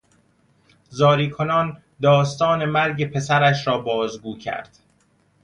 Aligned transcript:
زاری 0.89 1.29
کنان 1.29 1.83
داستان 2.01 2.65
مرگ 2.65 3.11
پسرش 3.13 3.67
را 3.67 3.77
بازگو 3.77 4.37
کرد. 4.37 4.77